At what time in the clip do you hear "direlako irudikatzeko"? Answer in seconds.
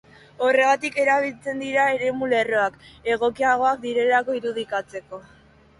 3.87-5.27